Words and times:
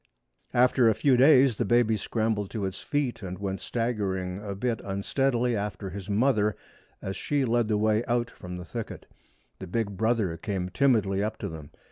After 0.55 0.89
a 0.89 0.95
few 0.95 1.15
days 1.15 1.57
the 1.57 1.63
baby 1.63 1.95
scrambled 1.95 2.49
to 2.49 2.63
his 2.63 2.79
feet 2.79 3.21
and 3.21 3.37
went 3.37 3.61
staggering 3.61 4.39
a 4.43 4.55
bit 4.55 4.81
unsteadily 4.83 5.55
after 5.55 5.91
his 5.91 6.09
mother 6.09 6.55
as 7.03 7.15
she 7.15 7.45
led 7.45 7.67
the 7.67 7.77
way 7.77 8.03
out 8.07 8.27
from 8.31 8.57
the 8.57 8.65
thicket. 8.65 9.05
The 9.59 9.67
big 9.67 9.95
brother 9.97 10.37
came 10.37 10.69
timidly 10.69 11.23
up 11.23 11.37
to 11.37 11.49
them. 11.49 11.69